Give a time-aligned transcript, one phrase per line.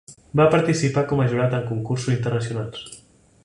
[0.39, 2.85] Va participar com a jurat en concursos internacionals.